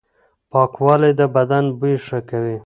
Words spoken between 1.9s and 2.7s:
ښه کوي.